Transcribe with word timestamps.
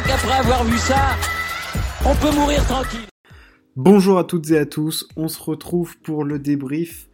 crois 0.00 0.16
qu'après 0.16 0.38
avoir 0.38 0.64
vu 0.64 0.78
ça, 0.78 1.16
on 2.04 2.14
peut 2.14 2.34
mourir 2.34 2.64
tranquille. 2.64 3.06
Bonjour 3.76 4.18
à 4.18 4.24
toutes 4.24 4.50
et 4.50 4.58
à 4.58 4.66
tous, 4.66 5.08
on 5.16 5.28
se 5.28 5.40
retrouve 5.40 5.98
pour 5.98 6.24
le 6.24 6.38
débrief 6.38 7.08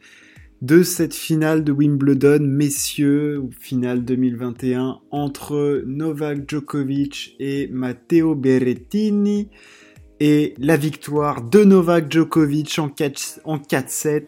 de 0.63 0.83
cette 0.83 1.15
finale 1.15 1.65
de 1.65 1.73
Wimbledon, 1.73 2.41
messieurs, 2.41 3.49
finale 3.59 4.05
2021 4.05 5.01
entre 5.11 5.83
Novak 5.87 6.49
Djokovic 6.49 7.37
et 7.39 7.69
Matteo 7.69 8.35
Berrettini 8.35 9.51
et 10.21 10.55
la 10.59 10.77
victoire 10.77 11.43
de 11.43 11.65
Novak 11.65 12.11
Djokovic 12.11 12.79
en 12.79 12.89
4-7, 12.89 14.27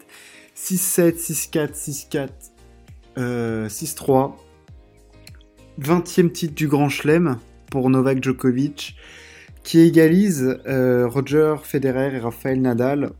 6-7, 0.56 1.16
6-4, 1.16 2.28
6-4, 3.16 3.68
6-3. 3.68 4.32
20e 5.80 6.32
titre 6.32 6.54
du 6.54 6.66
Grand 6.66 6.88
Chelem 6.88 7.38
pour 7.70 7.90
Novak 7.90 8.22
Djokovic 8.22 8.96
qui 9.62 9.80
égalise 9.80 10.58
euh, 10.66 11.06
Roger 11.06 11.56
Federer 11.62 12.14
et 12.14 12.18
Rafael 12.18 12.60
Nadal 12.60 13.10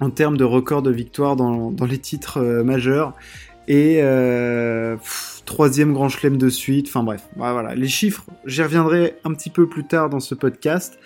en 0.00 0.10
termes 0.10 0.36
de 0.36 0.44
record 0.44 0.82
de 0.82 0.90
victoire 0.90 1.36
dans, 1.36 1.74
les 1.88 1.98
titres 1.98 2.38
euh, 2.38 2.62
majeurs. 2.62 3.14
Et 3.66 4.00
euh, 4.02 4.96
troisième 5.46 5.92
grand 5.92 6.08
chelem 6.08 6.36
de 6.36 6.48
suite. 6.48 6.86
Enfin 6.88 7.02
bref, 7.02 7.26
voilà. 7.34 7.74
Les 7.74 7.88
chiffres, 7.88 8.24
j'y 8.44 8.62
reviendrai 8.62 9.16
un 9.24 9.32
petit 9.32 9.50
peu 9.50 9.68
plus 9.68 9.84
tard 9.84 10.10
dans 10.10 10.20
ce 10.20 10.34
podcast. 10.34 10.98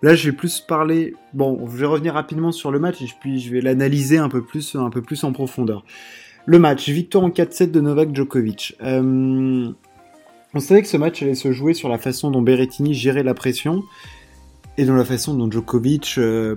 Là, 0.00 0.14
je 0.14 0.30
vais 0.30 0.36
plus 0.36 0.60
parler. 0.60 1.14
Bon, 1.32 1.66
je 1.66 1.76
vais 1.76 1.86
revenir 1.86 2.14
rapidement 2.14 2.52
sur 2.52 2.70
le 2.70 2.78
match 2.78 3.02
et 3.02 3.08
puis 3.20 3.40
je 3.40 3.52
vais 3.52 3.60
l'analyser 3.60 4.18
un 4.18 4.28
peu 4.28 4.42
plus, 4.42 4.76
un 4.76 4.90
peu 4.90 5.02
plus 5.02 5.24
en 5.24 5.32
profondeur. 5.32 5.84
Le 6.46 6.58
match, 6.58 6.88
victoire 6.88 7.24
en 7.24 7.30
4-7 7.30 7.70
de 7.70 7.80
Novak 7.80 8.14
Djokovic. 8.14 8.76
On 10.54 10.60
savait 10.60 10.82
que 10.82 10.88
ce 10.88 10.96
match 10.96 11.22
allait 11.22 11.34
se 11.34 11.52
jouer 11.52 11.74
sur 11.74 11.88
la 11.88 11.98
façon 11.98 12.30
dont 12.30 12.42
Berrettini 12.42 12.94
gérait 12.94 13.22
la 13.22 13.34
pression 13.34 13.82
et 14.78 14.84
dans 14.84 14.94
la 14.94 15.04
façon 15.04 15.34
dont 15.34 15.50
Djokovic 15.50 16.14
euh, 16.18 16.56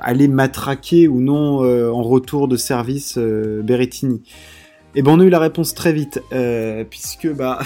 allait 0.00 0.28
matraquer 0.28 1.08
ou 1.08 1.20
non 1.20 1.64
euh, 1.64 1.90
en 1.90 2.02
retour 2.02 2.48
de 2.48 2.56
service 2.56 3.16
euh, 3.18 3.62
Berrettini. 3.62 4.22
Et 4.94 5.02
ben 5.02 5.12
on 5.12 5.20
a 5.20 5.24
eu 5.24 5.30
la 5.30 5.40
réponse 5.40 5.74
très 5.74 5.92
vite, 5.92 6.22
puisque 6.88 7.28
bah 7.28 7.58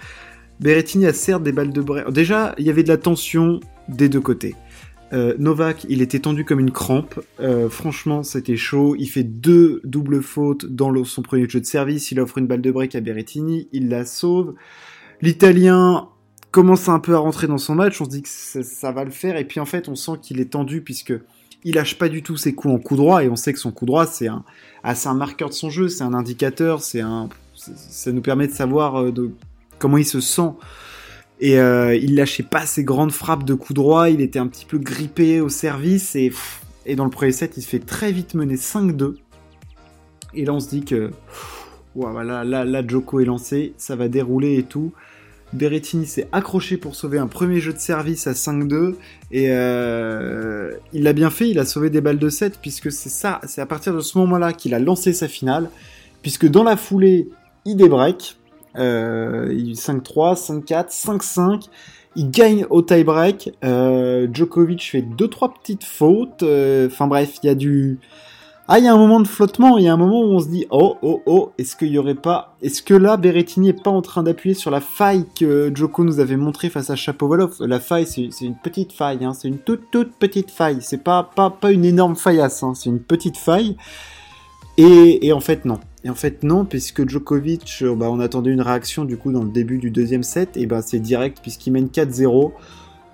a 0.64 1.12
certes 1.12 1.42
des 1.42 1.52
balles 1.52 1.72
de 1.72 1.82
break. 1.82 2.10
Déjà, 2.10 2.54
il 2.56 2.64
y 2.64 2.70
avait 2.70 2.82
de 2.82 2.88
la 2.88 2.96
tension 2.96 3.60
des 3.88 4.08
deux 4.08 4.22
côtés. 4.22 4.54
Novak, 5.12 5.84
il 5.90 6.00
était 6.00 6.20
tendu 6.20 6.46
comme 6.46 6.60
une 6.60 6.70
crampe. 6.70 7.20
franchement, 7.68 8.22
c'était 8.22 8.56
chaud. 8.56 8.96
Il 8.98 9.06
fait 9.08 9.22
deux 9.22 9.82
doubles 9.84 10.22
fautes 10.22 10.64
dans 10.64 11.04
son 11.04 11.20
premier 11.20 11.46
jeu 11.46 11.60
de 11.60 11.66
service. 11.66 12.10
Il 12.10 12.20
offre 12.20 12.38
une 12.38 12.46
balle 12.46 12.62
de 12.62 12.70
break 12.70 12.94
à 12.94 13.00
Berrettini. 13.00 13.68
Il 13.72 13.90
la 13.90 14.06
sauve. 14.06 14.54
L'Italien 15.22 16.08
commence 16.50 16.88
un 16.88 16.98
peu 16.98 17.14
à 17.14 17.18
rentrer 17.18 17.46
dans 17.46 17.58
son 17.58 17.76
match, 17.76 18.00
on 18.00 18.04
se 18.04 18.10
dit 18.10 18.22
que 18.22 18.28
ça, 18.28 18.92
va 18.92 19.04
le 19.04 19.12
faire, 19.12 19.36
et 19.36 19.44
puis 19.44 19.60
en 19.60 19.64
fait 19.64 19.88
on 19.88 19.94
sent 19.94 20.12
qu'il 20.20 20.40
est 20.40 20.52
tendu 20.52 20.82
puisque 20.82 21.14
il 21.64 21.76
lâche 21.76 21.96
pas 21.96 22.08
du 22.08 22.22
tout 22.24 22.36
ses 22.36 22.54
coups 22.54 22.74
en 22.74 22.78
coup 22.78 22.96
droit, 22.96 23.24
et 23.24 23.28
on 23.28 23.36
sait 23.36 23.52
que 23.52 23.58
son 23.60 23.70
coup 23.70 23.86
droit 23.86 24.04
c'est 24.04 24.26
un, 24.26 24.44
ah, 24.82 24.94
un 25.04 25.14
marqueur 25.14 25.48
de 25.48 25.54
son 25.54 25.70
jeu, 25.70 25.88
c'est 25.88 26.02
un 26.02 26.12
indicateur, 26.12 26.82
c'est 26.82 27.00
un, 27.00 27.28
ça 27.54 28.10
nous 28.10 28.20
permet 28.20 28.48
de 28.48 28.52
savoir 28.52 29.00
euh, 29.00 29.12
comment 29.78 29.96
il 29.96 30.04
se 30.04 30.20
sent. 30.20 30.50
Et 31.40 31.58
euh, 31.58 31.96
il 31.96 32.14
lâchait 32.14 32.44
pas 32.44 32.66
ses 32.66 32.84
grandes 32.84 33.10
frappes 33.10 33.44
de 33.44 33.54
coup 33.54 33.74
droit, 33.74 34.10
il 34.10 34.20
était 34.20 34.38
un 34.38 34.46
petit 34.46 34.66
peu 34.66 34.78
grippé 34.78 35.40
au 35.40 35.48
service, 35.48 36.16
et, 36.16 36.32
et 36.84 36.96
dans 36.96 37.04
le 37.04 37.10
premier 37.10 37.32
set 37.32 37.56
il 37.56 37.62
se 37.62 37.68
fait 37.68 37.78
très 37.78 38.12
vite 38.12 38.34
mener 38.34 38.56
5-2. 38.56 39.14
Et 40.34 40.44
là 40.44 40.52
on 40.52 40.60
se 40.60 40.68
dit 40.68 40.84
que, 40.84 41.10
voilà, 41.94 42.44
là, 42.44 42.64
là 42.64 42.86
Joko 42.86 43.20
est 43.20 43.24
lancé, 43.24 43.74
ça 43.76 43.96
va 43.96 44.08
dérouler 44.08 44.58
et 44.58 44.62
tout. 44.62 44.92
Berrettini 45.52 46.06
s'est 46.06 46.28
accroché 46.32 46.78
pour 46.78 46.94
sauver 46.94 47.18
un 47.18 47.26
premier 47.26 47.60
jeu 47.60 47.72
de 47.72 47.78
service 47.78 48.26
à 48.26 48.32
5-2 48.32 48.94
et 49.30 49.48
euh, 49.50 50.72
il 50.94 51.02
l'a 51.02 51.12
bien 51.12 51.28
fait, 51.28 51.50
il 51.50 51.58
a 51.58 51.66
sauvé 51.66 51.90
des 51.90 52.00
balles 52.00 52.18
de 52.18 52.28
7 52.30 52.58
puisque 52.60 52.90
c'est 52.90 53.10
ça, 53.10 53.40
c'est 53.46 53.60
à 53.60 53.66
partir 53.66 53.94
de 53.94 54.00
ce 54.00 54.16
moment-là 54.18 54.54
qu'il 54.54 54.72
a 54.72 54.78
lancé 54.78 55.12
sa 55.12 55.28
finale 55.28 55.68
puisque 56.22 56.48
dans 56.48 56.62
la 56.62 56.76
foulée 56.76 57.28
il 57.66 57.76
débreak, 57.76 58.38
euh, 58.78 59.52
5-3, 59.74 60.64
5-4, 60.64 60.90
5-5, 60.90 61.66
il 62.16 62.30
gagne 62.30 62.66
au 62.70 62.80
tie-break, 62.80 63.52
euh, 63.62 64.28
Djokovic 64.32 64.82
fait 64.90 65.02
2-3 65.02 65.52
petites 65.60 65.84
fautes, 65.84 66.42
euh, 66.42 66.86
enfin 66.86 67.06
bref, 67.06 67.38
il 67.42 67.46
y 67.46 67.50
a 67.50 67.54
du 67.54 67.98
ah, 68.68 68.78
il 68.78 68.84
y 68.84 68.88
a 68.88 68.94
un 68.94 68.96
moment 68.96 69.18
de 69.18 69.26
flottement, 69.26 69.76
il 69.76 69.84
y 69.84 69.88
a 69.88 69.92
un 69.92 69.96
moment 69.96 70.20
où 70.20 70.32
on 70.32 70.40
se 70.40 70.48
dit 70.48 70.66
oh 70.70 70.96
oh 71.02 71.20
oh, 71.26 71.52
est-ce 71.58 71.74
qu'il 71.74 71.88
y 71.88 71.98
aurait 71.98 72.14
pas, 72.14 72.56
est-ce 72.62 72.80
que 72.82 72.94
là 72.94 73.16
Berrettini 73.16 73.70
est 73.70 73.82
pas 73.82 73.90
en 73.90 74.02
train 74.02 74.22
d'appuyer 74.22 74.54
sur 74.54 74.70
la 74.70 74.80
faille 74.80 75.26
que 75.38 75.72
Joko 75.74 76.04
nous 76.04 76.20
avait 76.20 76.36
montré 76.36 76.70
face 76.70 76.88
à 76.88 76.94
Chapovalov? 76.94 77.56
La 77.60 77.80
faille, 77.80 78.06
c'est 78.06 78.30
une 78.40 78.54
petite 78.54 78.92
faille, 78.92 79.24
hein, 79.24 79.34
c'est 79.34 79.48
une 79.48 79.58
toute 79.58 79.90
toute 79.90 80.14
petite 80.14 80.52
faille, 80.52 80.78
c'est 80.80 81.02
pas 81.02 81.28
pas 81.34 81.50
pas 81.50 81.72
une 81.72 81.84
énorme 81.84 82.14
faillasse, 82.14 82.62
hein, 82.62 82.74
c'est 82.74 82.88
une 82.88 83.00
petite 83.00 83.36
faille. 83.36 83.76
Et, 84.78 85.26
et, 85.26 85.32
en 85.32 85.40
fait 85.40 85.64
non. 85.64 85.80
Et 86.04 86.10
en 86.10 86.14
fait 86.14 86.42
non, 86.42 86.64
puisque 86.64 87.06
Djokovic, 87.08 87.80
euh, 87.82 87.94
bah, 87.94 88.08
on 88.10 88.20
attendait 88.20 88.50
une 88.50 88.62
réaction 88.62 89.04
du 89.04 89.18
coup 89.18 89.32
dans 89.32 89.42
le 89.42 89.50
début 89.50 89.78
du 89.78 89.90
deuxième 89.90 90.22
set, 90.22 90.56
et 90.56 90.66
bah 90.66 90.82
c'est 90.82 90.98
direct 90.98 91.40
puisqu'il 91.42 91.72
mène 91.72 91.88
4-0. 91.88 92.52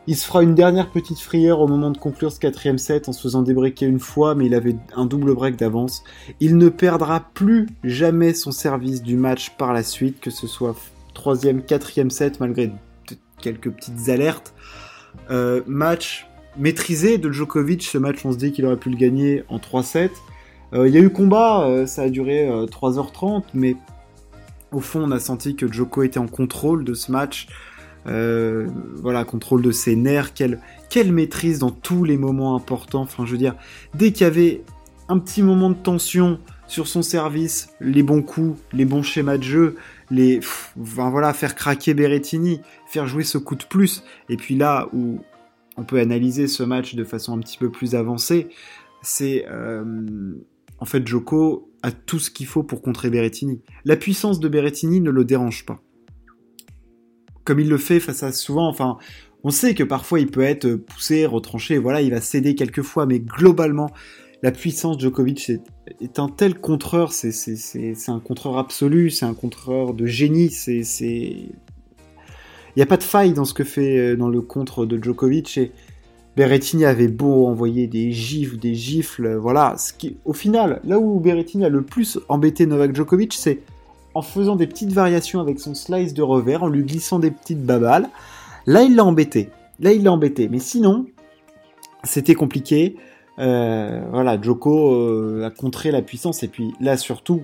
Il 0.08 0.16
se 0.16 0.24
fera 0.24 0.42
une 0.42 0.54
dernière 0.54 0.88
petite 0.88 1.20
frayeur 1.20 1.60
au 1.60 1.68
moment 1.68 1.90
de 1.90 1.98
conclure 1.98 2.32
ce 2.32 2.40
quatrième 2.40 2.78
set 2.78 3.10
en 3.10 3.12
se 3.12 3.20
faisant 3.20 3.42
débreaker 3.42 3.86
une 3.86 3.98
fois, 3.98 4.34
mais 4.34 4.46
il 4.46 4.54
avait 4.54 4.74
un 4.96 5.04
double 5.04 5.34
break 5.34 5.56
d'avance. 5.56 6.02
Il 6.40 6.56
ne 6.56 6.70
perdra 6.70 7.28
plus 7.34 7.66
jamais 7.84 8.32
son 8.32 8.50
service 8.50 9.02
du 9.02 9.18
match 9.18 9.50
par 9.58 9.74
la 9.74 9.82
suite, 9.82 10.18
que 10.18 10.30
ce 10.30 10.46
soit 10.46 10.74
troisième, 11.12 11.62
quatrième 11.62 12.08
set, 12.08 12.40
malgré 12.40 12.72
quelques 13.42 13.70
petites 13.70 14.08
alertes. 14.08 14.54
Euh, 15.30 15.60
match 15.66 16.26
maîtrisé 16.56 17.18
de 17.18 17.30
Djokovic, 17.30 17.82
ce 17.82 17.98
match 17.98 18.24
on 18.24 18.32
se 18.32 18.38
dit 18.38 18.52
qu'il 18.52 18.64
aurait 18.64 18.78
pu 18.78 18.88
le 18.88 18.96
gagner 18.96 19.44
en 19.50 19.58
3-7. 19.58 20.08
Euh, 20.72 20.88
il 20.88 20.94
y 20.94 20.96
a 20.96 21.00
eu 21.00 21.10
combat, 21.10 21.66
euh, 21.66 21.84
ça 21.84 22.04
a 22.04 22.08
duré 22.08 22.48
3h30, 22.70 23.42
mais 23.52 23.76
au 24.72 24.80
fond 24.80 25.02
on 25.02 25.10
a 25.10 25.20
senti 25.20 25.54
que 25.54 25.70
Djoko 25.70 26.02
était 26.02 26.18
en 26.18 26.28
contrôle 26.28 26.82
de 26.84 26.94
ce 26.94 27.12
match. 27.12 27.46
Euh, 28.06 28.68
voilà, 28.96 29.24
contrôle 29.24 29.62
de 29.62 29.70
ses 29.70 29.96
nerfs, 29.96 30.32
quelle, 30.32 31.12
maîtrise 31.12 31.58
dans 31.58 31.70
tous 31.70 32.04
les 32.04 32.16
moments 32.16 32.54
importants. 32.54 33.02
Enfin, 33.02 33.26
je 33.26 33.32
veux 33.32 33.38
dire, 33.38 33.54
dès 33.94 34.12
qu'il 34.12 34.22
y 34.22 34.26
avait 34.26 34.62
un 35.08 35.18
petit 35.18 35.42
moment 35.42 35.70
de 35.70 35.76
tension 35.76 36.38
sur 36.66 36.86
son 36.86 37.02
service, 37.02 37.70
les 37.80 38.02
bons 38.02 38.22
coups, 38.22 38.58
les 38.72 38.84
bons 38.84 39.02
schémas 39.02 39.38
de 39.38 39.42
jeu, 39.42 39.76
les, 40.10 40.40
voilà, 40.76 41.32
faire 41.32 41.54
craquer 41.54 41.94
Berrettini, 41.94 42.60
faire 42.86 43.06
jouer 43.06 43.24
ce 43.24 43.38
coup 43.38 43.56
de 43.56 43.64
plus. 43.64 44.04
Et 44.28 44.36
puis 44.36 44.54
là 44.54 44.88
où 44.92 45.20
on 45.76 45.84
peut 45.84 45.98
analyser 45.98 46.46
ce 46.46 46.62
match 46.62 46.94
de 46.94 47.04
façon 47.04 47.36
un 47.36 47.40
petit 47.40 47.56
peu 47.56 47.70
plus 47.70 47.94
avancée, 47.94 48.48
c'est 49.00 49.46
euh, 49.48 50.34
en 50.78 50.84
fait 50.84 51.06
Joko 51.06 51.70
a 51.82 51.92
tout 51.92 52.18
ce 52.18 52.30
qu'il 52.30 52.46
faut 52.46 52.62
pour 52.62 52.82
contrer 52.82 53.08
Berrettini. 53.08 53.62
La 53.84 53.96
puissance 53.96 54.40
de 54.40 54.48
Berrettini 54.48 55.00
ne 55.00 55.10
le 55.10 55.24
dérange 55.24 55.64
pas 55.64 55.80
comme 57.48 57.60
il 57.60 57.68
le 57.70 57.78
fait 57.78 57.98
face 57.98 58.22
à 58.22 58.30
souvent, 58.30 58.68
enfin, 58.68 58.98
on 59.42 59.48
sait 59.48 59.74
que 59.74 59.82
parfois 59.82 60.20
il 60.20 60.26
peut 60.26 60.42
être 60.42 60.74
poussé, 60.74 61.24
retranché, 61.24 61.78
voilà, 61.78 62.02
il 62.02 62.10
va 62.10 62.20
céder 62.20 62.54
quelques 62.54 62.82
fois, 62.82 63.06
mais 63.06 63.20
globalement, 63.20 63.90
la 64.42 64.52
puissance 64.52 64.98
de 64.98 65.02
Djokovic 65.04 65.52
est, 66.02 66.18
un 66.18 66.28
tel 66.28 66.56
contreur, 66.60 67.10
c'est 67.10 67.32
un 68.08 68.20
contreur 68.20 68.58
absolu, 68.58 69.08
c'est 69.08 69.24
un 69.24 69.32
contreur 69.32 69.94
de 69.94 70.04
génie, 70.04 70.50
c'est... 70.50 70.82
Il 71.00 72.76
n'y 72.76 72.82
a 72.82 72.86
pas 72.86 72.98
de 72.98 73.02
faille 73.02 73.32
dans 73.32 73.46
ce 73.46 73.54
que 73.54 73.64
fait 73.64 73.96
euh, 73.96 74.16
dans 74.16 74.28
le 74.28 74.42
contre 74.42 74.84
de 74.84 75.02
Djokovic, 75.02 75.56
et 75.56 75.72
Berrettini 76.36 76.84
avait 76.84 77.08
beau 77.08 77.46
envoyer 77.46 77.86
des 77.86 78.12
gifles, 78.12 78.58
des 78.58 78.74
gifles, 78.74 79.36
voilà, 79.36 79.74
ce 79.78 79.94
qui, 79.94 80.18
au 80.26 80.34
final, 80.34 80.82
là 80.84 80.98
où 80.98 81.18
Berrettini 81.18 81.64
a 81.64 81.70
le 81.70 81.80
plus 81.80 82.20
embêté 82.28 82.66
Novak 82.66 82.94
Djokovic, 82.94 83.32
c'est 83.32 83.60
en 84.14 84.22
faisant 84.22 84.56
des 84.56 84.66
petites 84.66 84.92
variations 84.92 85.40
avec 85.40 85.60
son 85.60 85.74
slice 85.74 86.14
de 86.14 86.22
revers, 86.22 86.62
en 86.62 86.68
lui 86.68 86.82
glissant 86.82 87.18
des 87.18 87.30
petites 87.30 87.62
babales. 87.62 88.08
Là, 88.66 88.82
il 88.82 88.96
l'a 88.96 89.04
embêté. 89.04 89.50
Là, 89.80 89.92
il 89.92 90.02
l'a 90.02 90.12
embêté. 90.12 90.48
Mais 90.48 90.58
sinon, 90.58 91.06
c'était 92.04 92.34
compliqué. 92.34 92.96
Euh, 93.38 94.00
voilà, 94.10 94.40
Joko 94.40 94.94
euh, 94.94 95.46
a 95.46 95.50
contré 95.50 95.90
la 95.90 96.02
puissance. 96.02 96.42
Et 96.42 96.48
puis 96.48 96.72
là, 96.80 96.96
surtout, 96.96 97.42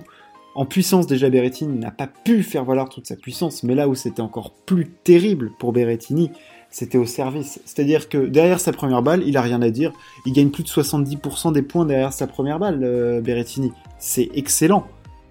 en 0.55 0.65
puissance, 0.65 1.07
déjà, 1.07 1.29
Berrettini 1.29 1.77
n'a 1.77 1.91
pas 1.91 2.07
pu 2.07 2.43
faire 2.43 2.65
valoir 2.65 2.89
toute 2.89 3.07
sa 3.07 3.15
puissance. 3.15 3.63
Mais 3.63 3.75
là 3.75 3.87
où 3.87 3.95
c'était 3.95 4.21
encore 4.21 4.51
plus 4.65 4.87
terrible 4.87 5.51
pour 5.59 5.73
Berrettini, 5.73 6.31
c'était 6.69 6.97
au 6.97 7.05
service. 7.05 7.61
C'est-à-dire 7.65 8.09
que 8.09 8.17
derrière 8.17 8.59
sa 8.59 8.73
première 8.73 9.01
balle, 9.01 9.23
il 9.25 9.37
a 9.37 9.41
rien 9.41 9.61
à 9.61 9.69
dire. 9.69 9.93
Il 10.25 10.33
gagne 10.33 10.49
plus 10.49 10.63
de 10.63 10.69
70% 10.69 11.53
des 11.53 11.61
points 11.61 11.85
derrière 11.85 12.11
sa 12.11 12.27
première 12.27 12.59
balle, 12.59 12.81
euh, 12.83 13.21
Berrettini. 13.21 13.71
C'est 13.97 14.29
excellent. 14.35 14.85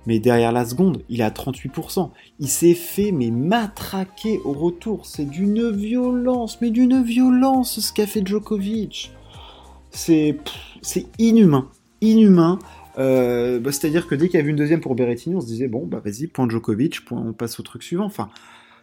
Mais 0.07 0.19
derrière 0.19 0.53
la 0.53 0.65
seconde, 0.65 1.03
il 1.09 1.21
est 1.21 1.25
à 1.25 1.31
38%. 1.31 2.11
Il 2.39 2.49
s'est 2.49 2.75
fait 2.75 3.13
mais 3.13 3.31
matraquer 3.31 4.41
au 4.45 4.53
retour. 4.53 5.07
C'est 5.07 5.25
d'une 5.25 5.71
violence, 5.71 6.61
mais 6.61 6.71
d'une 6.71 7.03
violence 7.03 7.81
ce 7.81 7.93
qu'a 7.93 8.07
fait 8.07 8.27
Djokovic. 8.27 9.13
C'est 9.91 10.37
c'est 10.83 11.07
inhumain, 11.19 11.69
inhumain. 12.01 12.59
Euh, 12.99 13.59
bah, 13.59 13.73
c'est-à-dire 13.73 14.07
que 14.07 14.15
dès 14.15 14.29
qu'il 14.29 14.39
y 14.39 14.43
avait 14.43 14.51
une 14.51 14.57
deuxième 14.57 14.81
pour 14.81 14.95
Berrettini, 14.95 15.35
on 15.35 15.41
se 15.41 15.47
disait 15.47 15.69
bon 15.69 15.87
bah 15.87 16.01
vas-y 16.05 16.27
point 16.27 16.49
Djokovic, 16.49 17.05
point, 17.05 17.23
on 17.27 17.33
passe 17.33 17.59
au 17.59 17.63
truc 17.63 17.83
suivant. 17.83 18.05
Enfin, 18.05 18.29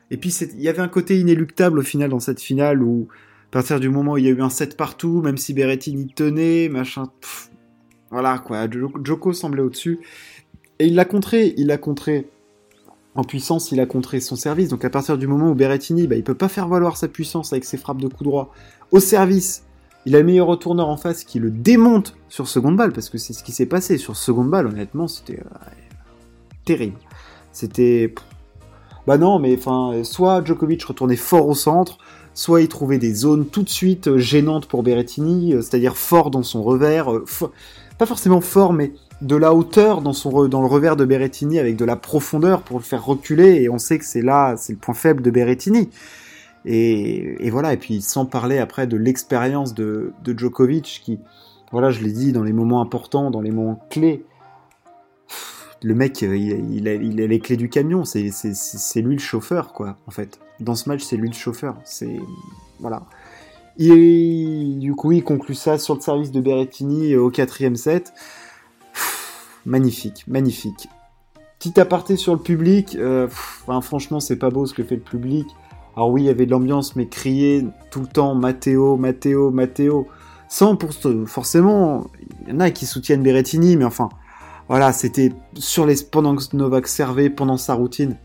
Et 0.09 0.17
puis 0.17 0.31
il 0.53 0.61
y 0.61 0.69
avait 0.69 0.81
un 0.81 0.87
côté 0.87 1.19
inéluctable 1.19 1.79
au 1.79 1.83
final 1.83 2.09
dans 2.09 2.19
cette 2.19 2.41
finale 2.41 2.81
où 2.81 3.07
à 3.51 3.51
partir 3.51 3.79
du 3.79 3.89
moment 3.89 4.13
où 4.13 4.17
il 4.17 4.25
y 4.25 4.27
a 4.29 4.31
eu 4.31 4.41
un 4.41 4.49
set 4.49 4.77
partout, 4.77 5.21
même 5.21 5.37
si 5.37 5.53
Berrettini 5.53 6.07
tenait, 6.07 6.69
machin, 6.69 7.09
voilà 8.09 8.39
quoi, 8.39 8.65
Joko 9.03 9.33
semblait 9.33 9.61
au-dessus. 9.61 9.99
Et 10.81 10.87
il 10.87 10.95
l'a 10.95 11.05
contré, 11.05 11.53
il 11.57 11.67
l'a 11.67 11.77
contré 11.77 12.27
en 13.13 13.23
puissance, 13.23 13.71
il 13.71 13.79
a 13.79 13.85
contré 13.85 14.19
son 14.19 14.35
service. 14.35 14.69
Donc 14.69 14.83
à 14.83 14.89
partir 14.89 15.15
du 15.19 15.27
moment 15.27 15.51
où 15.51 15.53
Berrettini, 15.53 16.07
bah, 16.07 16.15
il 16.15 16.23
peut 16.23 16.33
pas 16.33 16.47
faire 16.47 16.67
valoir 16.67 16.97
sa 16.97 17.07
puissance 17.07 17.53
avec 17.53 17.65
ses 17.65 17.77
frappes 17.77 18.01
de 18.01 18.07
coup 18.07 18.23
droit 18.23 18.51
au 18.89 18.99
service, 18.99 19.63
il 20.07 20.15
a 20.15 20.19
le 20.19 20.25
meilleur 20.25 20.47
retourneur 20.47 20.89
en 20.89 20.97
face 20.97 21.23
qui 21.23 21.37
le 21.37 21.51
démonte 21.51 22.15
sur 22.29 22.47
seconde 22.47 22.77
balle, 22.77 22.93
parce 22.93 23.09
que 23.09 23.19
c'est 23.19 23.33
ce 23.33 23.43
qui 23.43 23.51
s'est 23.51 23.67
passé. 23.67 23.99
Sur 23.99 24.15
seconde 24.15 24.49
balle, 24.49 24.65
honnêtement, 24.65 25.07
c'était 25.07 25.39
euh, 25.39 25.69
terrible. 26.65 26.97
C'était. 27.51 28.15
Bah 29.05 29.19
non, 29.19 29.37
mais 29.37 29.55
enfin, 29.55 30.03
soit 30.03 30.43
Djokovic 30.43 30.83
retournait 30.83 31.15
fort 31.15 31.47
au 31.47 31.53
centre, 31.53 31.99
soit 32.33 32.61
il 32.61 32.69
trouvait 32.69 32.97
des 32.97 33.13
zones 33.13 33.45
tout 33.45 33.61
de 33.61 33.69
suite 33.69 34.07
euh, 34.07 34.17
gênantes 34.17 34.65
pour 34.65 34.81
Berrettini, 34.81 35.53
euh, 35.53 35.61
c'est-à-dire 35.61 35.95
fort 35.95 36.31
dans 36.31 36.41
son 36.41 36.63
revers, 36.63 37.07
pas 37.99 38.07
forcément 38.07 38.41
fort, 38.41 38.73
mais 38.73 38.93
de 39.21 39.35
la 39.35 39.53
hauteur 39.53 40.01
dans, 40.01 40.13
son 40.13 40.47
dans 40.47 40.61
le 40.61 40.67
revers 40.67 40.95
de 40.95 41.05
Berrettini 41.05 41.59
avec 41.59 41.75
de 41.75 41.85
la 41.85 41.95
profondeur 41.95 42.63
pour 42.63 42.77
le 42.77 42.83
faire 42.83 43.05
reculer, 43.05 43.61
et 43.61 43.69
on 43.69 43.77
sait 43.77 43.99
que 43.99 44.05
c'est 44.05 44.21
là, 44.21 44.55
c'est 44.57 44.73
le 44.73 44.79
point 44.79 44.93
faible 44.93 45.21
de 45.21 45.31
Berrettini. 45.31 45.89
Et, 46.65 47.49
voilà, 47.49 47.73
et 47.73 47.77
puis 47.77 48.01
sans 48.01 48.25
parler 48.25 48.59
après 48.59 48.85
de 48.85 48.97
l'expérience 48.97 49.73
de, 49.73 50.13
Djokovic 50.25 51.01
qui, 51.03 51.19
voilà, 51.71 51.89
je 51.89 52.01
l'ai 52.01 52.11
dit, 52.11 52.33
dans 52.33 52.43
les 52.43 52.53
moments 52.53 52.81
importants, 52.81 53.31
dans 53.31 53.41
les 53.41 53.51
moments 53.51 53.83
clés, 53.89 54.23
le 55.83 55.95
mec, 55.95 56.21
il, 56.21 56.87
a, 56.87 56.95
les 56.95 57.39
clés 57.39 57.57
du 57.57 57.69
camion, 57.69 58.05
c'est 58.05 58.21
lui 59.01 59.15
le 59.15 59.21
chauffeur, 59.21 59.73
quoi, 59.73 59.97
en 60.05 60.11
fait. 60.11 60.39
Dans 60.59 60.75
ce 60.75 60.87
match, 60.87 61.01
c'est 61.01 61.17
lui 61.17 61.27
le 61.27 61.33
chauffeur. 61.33 61.77
C'est. 61.85 62.19
Voilà. 62.79 63.01
Et 63.79 64.75
du 64.77 64.93
coup, 64.93 65.11
il 65.11 65.23
conclut 65.23 65.55
ça 65.55 65.79
sur 65.79 65.95
le 65.95 66.01
service 66.01 66.31
de 66.31 66.39
Berrettini 66.39 67.15
au 67.15 67.31
quatrième 67.31 67.75
set. 67.75 68.13
Magnifique, 69.65 70.25
magnifique. 70.27 70.89
Petit 71.59 71.79
aparté 71.79 72.15
sur 72.15 72.33
le 72.33 72.39
public, 72.39 72.95
euh, 72.95 73.27
franchement, 73.29 74.19
c'est 74.19 74.37
pas 74.37 74.49
beau 74.49 74.65
ce 74.65 74.73
que 74.73 74.83
fait 74.83 74.95
le 74.95 75.01
public. 75.01 75.47
Alors 75.95 76.09
oui, 76.09 76.23
il 76.23 76.25
y 76.25 76.29
avait 76.29 76.45
de 76.45 76.51
l'ambiance, 76.51 76.95
mais 76.95 77.07
crier 77.07 77.65
tout 77.91 78.01
le 78.01 78.07
temps 78.07 78.33
Matteo, 78.33 78.97
Matteo, 78.97 79.51
Matteo, 79.51 80.07
sans 80.47 80.75
pour 80.75 80.91
forcément, 81.27 82.07
il 82.47 82.53
y 82.53 82.55
en 82.55 82.59
a 82.59 82.71
qui 82.71 82.85
soutiennent 82.85 83.23
Berrettini, 83.23 83.77
mais 83.77 83.85
enfin, 83.85 84.09
voilà, 84.67 84.93
c'était 84.93 85.33
sur 85.55 85.85
les 85.85 85.95
pendant 86.09 86.35
que 86.35 86.43
Novak 86.55 86.87
servait, 86.87 87.29
pendant 87.29 87.57
sa 87.57 87.73
routine. 87.73 88.17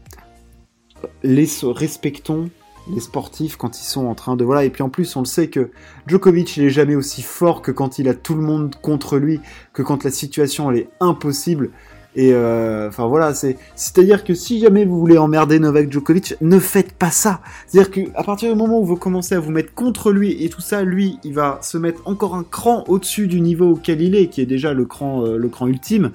Les 1.23 1.47
respectons 1.63 2.51
les 2.93 3.01
sportifs 3.01 3.57
quand 3.57 3.81
ils 3.81 3.85
sont 3.85 4.07
en 4.07 4.15
train 4.15 4.37
de 4.37 4.45
voilà 4.45 4.65
et 4.65 4.71
puis 4.71 4.83
en 4.83 4.89
plus 4.89 5.17
on 5.17 5.21
le 5.21 5.27
sait 5.27 5.49
que 5.49 5.71
Djokovic 6.07 6.57
il 6.57 6.65
est 6.65 6.71
jamais 6.71 6.95
aussi 6.95 7.23
fort 7.23 7.63
que 7.63 7.71
quand 7.71 7.99
il 7.99 8.09
a 8.09 8.15
tout 8.15 8.35
le 8.35 8.43
monde 8.43 8.77
contre 8.81 9.19
lui 9.19 9.41
que 9.73 9.83
quand 9.83 10.05
la 10.05 10.11
situation 10.11 10.71
elle 10.71 10.79
est 10.79 10.89
impossible 11.01 11.71
et 12.17 12.33
euh, 12.33 12.89
enfin 12.89 13.07
voilà, 13.07 13.35
c'est 13.35 13.59
c'est-à-dire 13.75 14.25
que 14.25 14.33
si 14.33 14.59
jamais 14.59 14.87
vous 14.87 14.99
voulez 14.99 15.19
emmerder 15.19 15.59
Novak 15.59 15.93
Djokovic, 15.93 16.35
ne 16.41 16.59
faites 16.59 16.95
pas 16.95 17.11
ça. 17.11 17.43
C'est-à-dire 17.67 17.91
que 17.91 18.01
à 18.15 18.25
partir 18.25 18.51
du 18.51 18.59
moment 18.59 18.81
où 18.81 18.87
vous 18.87 18.97
commencez 18.97 19.35
à 19.35 19.41
vous 19.41 19.51
mettre 19.51 19.75
contre 19.75 20.11
lui 20.13 20.43
et 20.43 20.49
tout 20.49 20.63
ça, 20.63 20.83
lui, 20.83 21.19
il 21.25 21.35
va 21.35 21.59
se 21.61 21.77
mettre 21.77 22.01
encore 22.07 22.35
un 22.35 22.43
cran 22.43 22.85
au-dessus 22.89 23.27
du 23.27 23.43
niveau 23.43 23.73
auquel 23.73 24.01
il 24.01 24.15
est, 24.15 24.29
qui 24.29 24.41
est 24.41 24.47
déjà 24.47 24.73
le 24.73 24.87
cran 24.87 25.27
euh, 25.27 25.37
le 25.37 25.49
cran 25.51 25.67
ultime. 25.67 26.13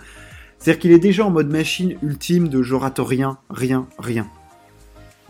C'est-à-dire 0.57 0.79
qu'il 0.79 0.91
est 0.91 0.99
déjà 0.99 1.23
en 1.23 1.29
mode 1.29 1.51
machine 1.51 1.95
ultime 2.01 2.47
de 2.47 2.63
je 2.63 2.73
rate 2.73 2.99
rien, 2.99 3.37
rien, 3.51 3.85
rien. 3.99 4.27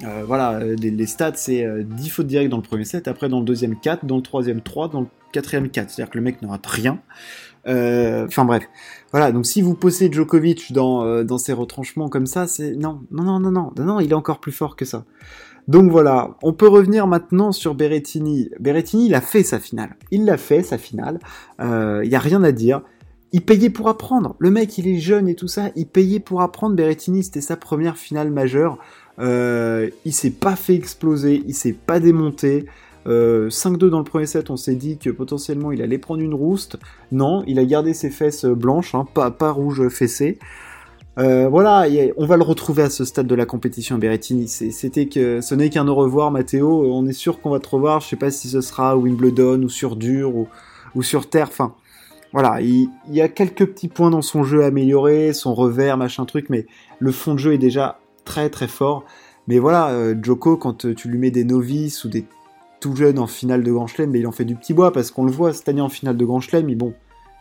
Euh, 0.04 0.24
voilà, 0.26 0.60
les, 0.60 1.06
stats, 1.06 1.34
c'est 1.36 1.66
10 1.84 2.10
fautes 2.10 2.28
directes 2.28 2.50
dans 2.50 2.58
le 2.58 2.64
premier 2.64 2.86
set, 2.86 3.08
après 3.08 3.30
dans 3.30 3.40
le 3.40 3.46
deuxième 3.46 3.80
4, 3.80 4.06
dans 4.06 4.16
le 4.16 4.22
troisième 4.22 4.62
3, 4.62 4.90
dans 4.90 5.02
le 5.02 5.08
quatrième 5.32 5.70
4. 5.70 5.90
C'est-à-dire 5.90 6.12
que 6.12 6.18
le 6.18 6.24
mec 6.24 6.42
ne 6.42 6.48
rate 6.48 6.66
rien. 6.66 7.00
Enfin 7.66 8.46
bref. 8.46 8.64
Voilà, 9.12 9.34
donc 9.34 9.46
si 9.46 9.62
vous 9.62 9.76
posez 9.76 10.10
Djokovic 10.12 10.72
dans, 10.72 11.04
euh, 11.04 11.24
dans 11.24 11.38
ses 11.38 11.52
retranchements 11.52 12.08
comme 12.08 12.26
ça, 12.26 12.48
c'est 12.48 12.76
non, 12.76 13.02
non, 13.12 13.24
non, 13.24 13.40
non, 13.40 13.52
non, 13.52 13.74
non, 13.78 14.00
il 14.00 14.12
est 14.12 14.16
encore 14.16 14.40
plus 14.40 14.54
fort 14.54 14.78
que 14.78 14.86
ça. 14.86 15.04
Donc 15.68 15.92
voilà, 15.92 16.38
on 16.42 16.54
peut 16.54 16.68
revenir 16.68 17.08
maintenant 17.08 17.52
sur 17.52 17.76
Berrettini. 17.76 18.50
Berrettini, 18.60 19.08
il 19.08 19.16
a 19.16 19.22
fait 19.22 19.44
sa 19.44 19.60
finale. 19.60 19.96
Il 20.12 20.26
l'a 20.26 20.38
fait, 20.38 20.64
sa 20.64 20.78
finale. 20.78 21.20
Il 21.60 21.66
euh, 21.66 22.06
n'y 22.06 22.16
a 22.16 22.20
rien 22.20 22.44
à 22.44 22.52
dire. 22.52 22.82
Il 23.34 23.42
payait 23.42 23.70
pour 23.70 23.88
apprendre. 23.88 24.36
Le 24.40 24.52
mec, 24.52 24.78
il 24.78 24.88
est 24.88 25.00
jeune 25.00 25.28
et 25.28 25.36
tout 25.36 25.48
ça. 25.48 25.70
Il 25.76 25.88
payait 25.88 26.20
pour 26.20 26.42
apprendre. 26.42 26.76
Berrettini, 26.76 27.24
c'était 27.24 27.42
sa 27.42 27.56
première 27.56 27.98
finale 27.98 28.30
majeure. 28.30 28.78
Euh, 29.20 29.90
il 30.06 30.14
s'est 30.14 30.32
pas 30.32 30.56
fait 30.56 30.76
exploser. 30.76 31.44
Il 31.48 31.56
s'est 31.56 31.74
pas 31.74 32.00
démonté. 32.00 32.66
5-2 33.06 33.08
euh, 33.10 33.90
dans 33.90 33.98
le 33.98 34.04
premier 34.04 34.28
set, 34.28 34.52
on 34.52 34.58
s'est 34.58 34.76
dit 34.76 35.00
que 35.00 35.10
potentiellement 35.10 35.72
il 35.72 35.82
allait 35.82 35.98
prendre 35.98 36.22
une 36.22 36.36
rouste. 36.36 36.78
Non, 37.12 37.44
il 37.48 37.58
a 37.58 37.66
gardé 37.66 37.96
ses 37.96 38.12
fesses 38.12 38.46
blanches, 38.46 38.94
hein, 38.94 39.08
pas, 39.12 39.32
pas 39.32 39.52
rouge 39.52 39.88
fessé. 39.90 40.38
Euh, 41.18 41.50
voilà, 41.50 41.88
on 42.18 42.26
va 42.26 42.38
le 42.38 42.44
retrouver 42.44 42.84
à 42.84 42.90
ce 42.90 43.04
stade 43.04 43.28
de 43.28 43.36
la 43.36 43.46
compétition 43.46 43.98
Berrettini. 43.98 44.48
C'était 44.48 45.08
que 45.08 45.42
ce 45.42 45.56
n'est 45.56 45.70
qu'un 45.70 45.88
au 45.88 45.96
revoir, 45.96 46.32
Matteo. 46.32 46.86
On 46.94 47.06
est 47.06 47.14
sûr 47.14 47.42
qu'on 47.42 47.50
va 47.50 47.60
te 47.60 47.68
revoir. 47.68 48.02
Je 48.02 48.08
sais 48.08 48.16
pas 48.16 48.32
si 48.32 48.48
ce 48.48 48.62
sera 48.62 48.96
Wimbledon 48.98 49.62
ou 49.64 49.70
sur 49.70 49.96
dur 49.96 50.34
ou, 50.96 51.04
sur 51.04 51.30
terre. 51.30 51.48
Enfin, 51.50 51.74
voilà, 52.34 52.62
il, 52.62 52.90
y 53.10 53.22
a 53.22 53.28
quelques 53.28 53.66
petits 53.66 53.90
points 53.90 54.10
dans 54.10 54.22
son 54.22 54.44
jeu 54.44 54.64
amélioré, 54.64 55.34
son 55.34 55.54
revers, 55.54 55.98
machin 55.98 56.26
truc, 56.26 56.50
mais 56.50 56.66
le 57.00 57.12
fond 57.12 57.34
de 57.34 57.40
jeu 57.40 57.54
est 57.54 57.58
déjà 57.58 58.00
très 58.24 58.50
très 58.50 58.68
fort. 58.68 59.04
Mais 59.48 59.60
voilà, 59.60 59.90
euh, 59.90 60.16
Joko, 60.22 60.56
quand 60.56 60.94
tu 60.96 61.10
lui 61.10 61.18
mets 61.18 61.32
des 61.32 61.44
novices 61.44 62.06
ou 62.06 62.10
des 62.10 62.26
tout 62.80 62.96
jeune 62.96 63.20
en 63.20 63.28
finale 63.28 63.64
de 63.64 63.72
Grand 63.72 63.88
Chelem, 63.88 64.12
mais 64.12 64.20
il 64.20 64.28
en 64.28 64.32
fait 64.32 64.44
du 64.44 64.56
petit 64.56 64.74
bois 64.74 64.92
parce 64.92 65.12
qu'on 65.12 65.24
le 65.24 65.32
voit 65.32 65.54
cette 65.54 65.70
année 65.70 65.82
en 65.82 65.90
finale 65.90 66.18
de 66.18 66.26
Grand 66.26 66.42
Chelem, 66.42 66.68
il, 66.68 66.78
bon, 66.78 66.94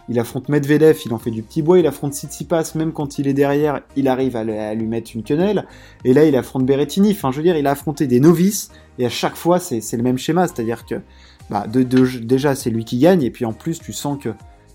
il 0.09 0.19
affronte 0.19 0.49
Medvedev, 0.49 0.99
il 1.07 1.15
en 1.15 1.19
fait 1.19 1.31
du 1.31 1.43
petit 1.43 1.63
bois, 1.63 1.79
il 1.79 1.87
affronte 1.87 2.15
Tsitsipas, 2.15 2.73
même 2.75 2.93
quand 2.93 3.19
il 3.19 3.27
est 3.27 3.33
derrière, 3.33 3.81
il 3.97 4.07
arrive 4.07 4.37
à, 4.37 4.75
lui 4.75 4.87
mettre 4.87 5.13
une 5.15 5.23
quenelle, 5.23 5.67
et 6.05 6.13
là 6.13 6.27
il 6.27 6.37
affronte 6.37 6.67
Berrettini, 6.67 7.13
enfin 7.13 7.33
je 7.33 7.39
veux 7.39 7.43
dire, 7.43 7.57
il 7.57 7.67
a 7.67 7.71
affronté 7.71 8.07
des 8.07 8.21
novices, 8.21 8.71
et 8.99 9.07
à 9.07 9.09
chaque 9.09 9.37
fois 9.37 9.59
c'est 9.59 9.97
le 9.97 10.03
même 10.03 10.19
schéma, 10.19 10.47
c'est-à-dire 10.47 10.85
que 10.85 10.97
bah, 11.49 11.67
déjà 11.69 12.55
c'est 12.55 12.71
lui 12.71 12.85
qui 12.85 12.99
gagne, 12.99 13.23
et 13.23 13.31
puis 13.31 13.45
en 13.45 13.53
plus 13.53 13.79
tu 13.79 13.93
sens 13.93 14.19
que 14.23 14.31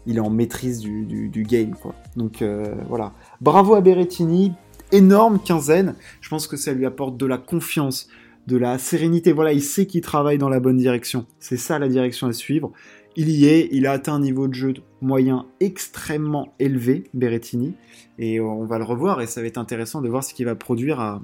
il 0.06 0.18
est 0.18 0.22
en 0.22 0.30
maîtrise 0.30 0.81
du, 0.81 1.46
game, 1.48 1.75
quoi. 1.81 1.96
Donc 2.16 2.42
euh, 2.42 2.75
voilà. 2.88 3.13
Bravo 3.42 3.75
à 3.75 3.81
Berrettini, 3.81 4.54
énorme 4.92 5.40
quinzaine, 5.40 5.95
je 6.21 6.30
pense 6.30 6.47
que 6.47 6.57
ça 6.57 6.74
lui 6.74 6.85
apporte 6.85 7.18
de 7.18 7.26
la 7.26 7.38
confiance, 7.38 8.07
de 8.47 8.57
la 8.57 8.78
sérénité. 8.78 9.31
Voilà, 9.31 9.54
il 9.54 9.62
sait 9.62 9.85
qu'il 9.85 10.02
travaille 10.02 10.38
dans 10.38 10.50
la 10.50 10.59
bonne 10.59 10.78
direction. 10.78 11.26
C'est 11.40 11.57
ça 11.57 11.80
la 11.80 11.88
direction 11.88 12.28
à 12.28 12.33
suivre. 12.33 12.71
Il 13.18 13.30
y 13.30 13.45
est, 13.45 13.69
il 13.71 13.88
a 13.88 13.94
atteint 13.94 14.16
un 14.16 14.19
niveau 14.19 14.47
de 14.50 14.54
jeu 14.54 14.74
moyen 15.02 15.45
extrêmement 15.62 16.54
élevé, 16.59 17.06
Berrettini, 17.14 17.74
et 18.19 18.42
on 18.42 18.66
va 18.66 18.78
le 18.78 18.83
revoir, 18.83 19.21
et 19.21 19.28
ça 19.28 19.40
va 19.40 19.47
être 19.47 19.57
intéressant 19.57 20.02
de 20.02 20.09
voir 20.09 20.21
ce 20.21 20.33
qu'il 20.33 20.45
va 20.45 20.56
produire 20.56 21.00
à, 21.00 21.21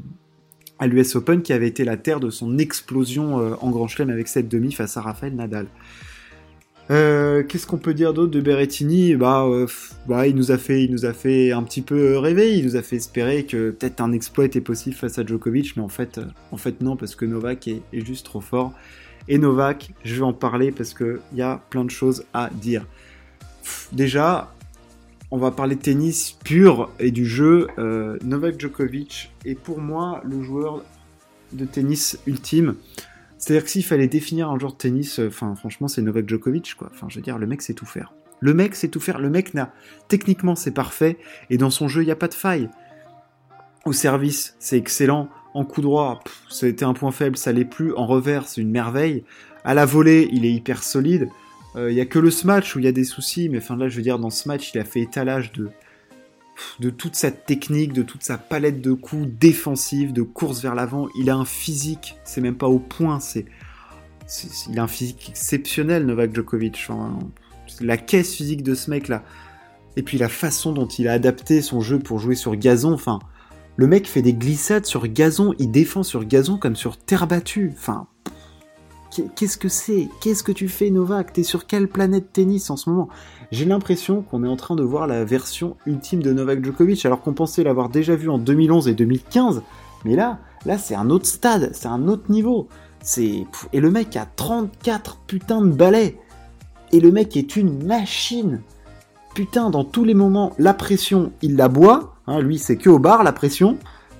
à 0.80 0.88
l'US 0.88 1.16
Open, 1.16 1.42
qui 1.42 1.52
avait 1.52 1.68
été 1.68 1.84
la 1.84 1.98
terre 1.98 2.22
de 2.22 2.30
son 2.30 2.58
explosion 2.58 3.40
euh, 3.40 3.56
en 3.60 3.72
Grand 3.72 3.88
Chelem 3.88 4.10
avec 4.10 4.30
cette 4.30 4.48
demi 4.48 4.72
face 4.72 4.96
à 4.96 5.02
Rafael 5.02 5.36
Nadal. 5.36 5.68
Euh, 6.90 7.44
qu'est-ce 7.44 7.68
qu'on 7.68 7.78
peut 7.78 7.94
dire 7.94 8.14
d'autre 8.14 8.32
de 8.32 8.42
Berrettini? 8.42 9.16
Bah, 9.16 9.46
euh, 9.46 9.68
bah, 10.08 10.28
il 10.28 10.36
nous 10.36 10.52
a 10.52 10.58
fait, 10.58 10.84
il 10.84 10.92
nous 10.92 11.06
a 11.06 11.14
fait 11.14 11.52
un 11.52 11.64
petit 11.64 11.82
peu 11.82 12.18
rêver. 12.18 12.58
Il 12.58 12.66
nous 12.66 12.76
a 12.76 12.82
fait 12.82 12.96
espérer 12.96 13.46
que 13.46 13.72
peut-être 13.72 14.02
un 14.02 14.12
exploit 14.12 14.46
était 14.46 14.62
possible 14.62 14.96
face 14.96 15.20
à 15.20 15.26
Djokovic, 15.26 15.78
mais 15.78 15.84
en 15.84 15.90
fait, 15.90 16.18
euh, 16.18 16.26
en 16.52 16.58
fait 16.58 16.82
non, 16.82 16.96
parce 16.96 17.16
que 17.16 17.26
Novak 17.26 17.68
est, 17.68 17.82
juste 17.94 18.26
trop 18.26 18.42
fort. 18.42 18.74
Et 19.28 19.38
Novak, 19.38 19.92
je 20.04 20.16
vais 20.16 20.24
en 20.24 20.34
parler 20.34 20.72
parce 20.72 20.94
que 20.94 21.22
il 21.32 21.38
y 21.38 21.44
a 21.44 21.62
plein 21.70 21.86
de 21.86 21.92
choses 21.92 22.26
à 22.34 22.50
dire. 22.50 22.86
Déjà, 23.94 24.52
on 25.30 25.38
va 25.38 25.52
parler 25.52 25.76
de 25.76 25.82
tennis 25.82 26.36
pur 26.44 26.90
et 27.00 27.12
du 27.12 27.26
jeu. 27.26 27.68
Novak 28.24 28.60
Djokovic 28.60 29.32
est 29.46 29.54
pour 29.54 29.80
moi 29.80 30.22
le 30.26 30.42
joueur 30.42 30.84
de 31.54 31.66
tennis 31.66 32.18
ultime. 32.26 32.76
C'est-à-dire 33.42 33.64
que 33.64 33.72
s'il 33.72 33.84
fallait 33.84 34.08
définir 34.08 34.52
un 34.52 34.60
joueur 34.60 34.74
de 34.74 34.78
tennis, 34.78 35.20
euh, 35.20 35.28
enfin 35.28 35.56
franchement 35.56 35.88
c'est 35.88 36.04
Novak 36.04 36.30
Djokovic 36.30 36.76
quoi. 36.76 36.90
Enfin 36.94 37.08
je 37.10 37.16
veux 37.16 37.24
dire 37.24 37.40
le 37.40 37.48
mec 37.48 37.64
sait 37.64 37.74
tout 37.74 37.88
faire. 37.88 38.14
Le 38.40 38.54
mec 38.54 38.76
sait 38.76 38.88
tout 38.88 39.00
faire. 39.00 39.20
Le 39.20 39.32
mec 39.32 39.56
n'a 39.56 39.74
techniquement 40.08 40.56
c'est 40.56 40.72
parfait 40.72 41.18
et 41.50 41.58
dans 41.58 41.72
son 41.72 41.88
jeu 41.88 42.04
il 42.04 42.06
n'y 42.06 42.12
a 42.12 42.16
pas 42.16 42.28
de 42.28 42.36
faille. 42.36 42.70
Au 43.84 43.94
service 43.94 44.56
c'est 44.60 44.78
excellent. 44.78 45.28
En 45.56 45.66
coup 45.66 45.82
droit 45.82 46.20
été 46.62 46.86
un 46.86 46.94
point 46.94 47.12
faible, 47.12 47.36
ça 47.36 47.52
l'est 47.52 47.66
plus. 47.66 47.94
En 47.96 48.06
revers 48.06 48.48
c'est 48.48 48.62
une 48.62 48.70
merveille. 48.70 49.24
À 49.64 49.74
la 49.74 49.86
volée 49.86 50.30
il 50.32 50.46
est 50.46 50.54
hyper 50.54 50.84
solide. 50.84 51.28
Euh, 51.76 51.90
il 51.90 51.96
n'y 51.96 52.02
a 52.02 52.06
que 52.06 52.20
le 52.20 52.30
smash 52.30 52.76
où 52.76 52.80
il 52.80 52.86
y 52.86 52.88
a 52.88 52.92
des 52.92 53.06
soucis, 53.06 53.50
mais 53.50 53.60
là 53.76 53.88
je 53.88 53.96
veux 53.96 54.04
dire 54.04 54.20
dans 54.20 54.30
ce 54.30 54.48
match 54.48 54.72
il 54.76 54.80
a 54.80 54.86
fait 54.86 55.00
étalage 55.00 55.52
de 55.52 55.72
de 56.80 56.90
toute 56.90 57.16
sa 57.16 57.32
technique, 57.32 57.94
de 57.94 58.04
toute 58.04 58.24
sa 58.24 58.38
palette 58.38 58.82
de 58.82 58.94
coups 58.94 59.28
défensifs, 59.28 60.14
de 60.14 60.22
course 60.22 60.62
vers 60.62 60.76
l'avant. 60.76 61.08
Il 61.18 61.30
a 61.30 61.36
un 61.36 61.46
physique, 61.46 62.16
c'est 62.24 62.42
même 62.42 62.58
pas 62.58 62.68
au 62.68 62.80
point, 62.80 63.20
c'est, 63.20 63.46
il 64.70 64.80
a 64.80 64.84
un 64.84 64.88
physique 64.88 65.30
exceptionnel, 65.30 66.06
Novak 66.06 66.34
Djokovic. 66.34 66.88
la 67.82 67.98
caisse 67.98 68.36
physique 68.36 68.64
de 68.64 68.76
ce 68.76 68.90
mec-là. 68.90 69.24
Et 69.98 70.04
puis 70.04 70.18
la 70.18 70.30
façon 70.30 70.72
dont 70.72 70.88
il 70.88 71.08
a 71.08 71.14
adapté 71.14 71.62
son 71.62 71.82
jeu 71.82 72.00
pour 72.00 72.20
jouer 72.20 72.36
sur 72.36 72.56
gazon, 72.56 72.94
enfin, 72.94 73.20
Le 73.78 73.88
mec 73.88 74.08
fait 74.08 74.22
des 74.22 74.34
glissades 74.34 74.86
sur 74.86 75.08
gazon, 75.08 75.54
il 75.58 75.72
défend 75.72 76.04
sur 76.04 76.26
gazon 76.26 76.58
comme 76.58 76.76
sur 76.76 76.98
terre 76.98 77.28
battue. 77.28 77.72
Enfin, 77.74 78.08
qu'est-ce 79.36 79.58
que 79.58 79.70
c'est? 79.70 80.10
Qu'est-ce 80.22 80.44
que 80.44 80.52
tu 80.52 80.68
fais 80.68 80.90
Novak? 80.90 81.34
T'es 81.34 81.44
sur 81.44 81.68
quelle 81.68 81.88
planète 81.88 82.32
tennis 82.34 82.70
en 82.70 82.78
ce 82.78 82.90
moment? 82.90 83.10
J'ai 83.52 83.66
l'impression 83.66 84.22
qu'on 84.22 84.44
est 84.44 84.48
en 84.48 84.56
train 84.56 84.76
de 84.76 84.84
voir 84.84 85.08
la 85.08 85.26
version 85.26 85.76
ultime 85.86 86.24
de 86.24 86.32
Novak 86.32 86.64
Djokovic 86.64 87.06
alors 87.06 87.22
qu'on 87.22 87.34
pensait 87.34 87.64
l'avoir 87.64 87.90
déjà 87.90 88.16
vu 88.16 88.30
en 88.30 88.38
2011 88.38 88.88
et 88.88 88.94
2015. 88.94 89.62
Mais 90.06 90.16
là, 90.16 90.40
là 90.66 90.78
c'est 90.78 90.96
un 90.96 91.10
autre 91.10 91.26
stade, 91.26 91.72
c'est 91.74 91.88
un 91.88 92.08
autre 92.08 92.32
niveau. 92.32 92.68
C'est 93.02 93.46
et 93.74 93.80
le 93.80 93.92
mec 93.92 94.16
a 94.16 94.26
34 94.26 95.20
putains 95.28 95.62
de 95.62 95.72
balais. 95.72 96.18
Et 96.94 97.00
le 97.00 97.12
mec 97.12 97.38
est 97.38 97.56
une 97.56 97.86
machine. 97.86 98.62
Putain, 99.34 99.70
dans 99.70 99.86
tous 99.86 100.04
les 100.04 100.14
moments, 100.14 100.54
la 100.60 100.74
pression, 100.74 101.32
il 101.42 101.56
la 101.56 101.70
boit. 101.70 102.16
Hein, 102.28 102.42
lui, 102.42 102.60
c'est 102.60 102.76
que 102.76 102.90
au 102.90 103.00
bar, 103.00 103.24
la 103.24 103.32
pression. 103.32 103.78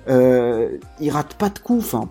Euh, 0.08 0.78
il 1.00 1.10
rate 1.10 1.34
pas 1.34 1.50
de 1.50 1.58
coups. 1.58 1.84
Enfin, 1.84 2.08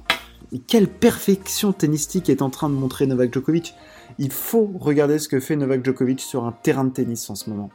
quelle 0.60 0.88
perfection 0.88 1.72
tennistique 1.72 2.30
est 2.30 2.42
en 2.42 2.50
train 2.50 2.70
de 2.70 2.76
montrer 2.76 3.08
Novak 3.08 3.34
Djokovic. 3.34 3.74
Il 4.20 4.32
faut 4.32 4.70
regarder 4.80 5.18
ce 5.20 5.30
que 5.30 5.40
fait 5.40 5.56
Novak 5.56 5.86
Djokovic 5.86 6.20
sur 6.20 6.46
un 6.46 6.52
terrain 6.52 6.84
de 6.84 6.92
tennis 6.92 7.30
en 7.30 7.36
ce 7.36 7.50
moment. 7.50 7.70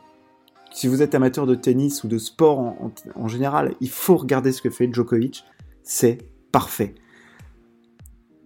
Si 0.72 0.88
vous 0.88 1.00
êtes 1.00 1.14
amateur 1.14 1.46
de 1.46 1.54
tennis 1.54 2.04
ou 2.04 2.08
de 2.08 2.18
sport 2.18 2.74
en, 3.14 3.28
général, 3.28 3.74
il 3.80 3.88
faut 3.88 4.16
regarder 4.16 4.52
ce 4.52 4.60
que 4.60 4.68
fait 4.68 4.92
Djokovic. 4.92 5.44
C'est 5.82 6.18
parfait. 6.52 6.94